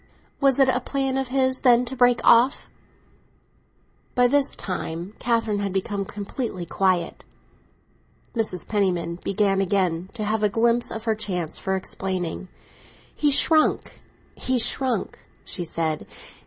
"Was 0.39 0.57
it 0.57 0.67
a 0.67 0.79
plan 0.79 1.15
of 1.15 1.27
his, 1.27 1.61
then, 1.61 1.85
to 1.85 1.95
break 1.95 2.21
off—?" 2.23 2.71
By 4.15 4.25
this 4.25 4.55
time 4.55 5.13
Catherine 5.19 5.59
had 5.59 5.71
become 5.71 6.05
completely 6.05 6.65
quiet. 6.65 7.23
Mrs. 8.33 8.67
Penniman 8.67 9.19
began 9.23 9.61
again 9.61 10.09
to 10.15 10.23
have 10.23 10.41
a 10.41 10.49
glimpse 10.49 10.89
of 10.89 11.03
her 11.03 11.13
chance 11.13 11.59
for 11.59 11.75
explaining. 11.75 12.47
"He 13.15 13.29
shrank—he 13.29 14.57
shrank," 14.57 15.19
she 15.45 15.63
said. 15.63 16.07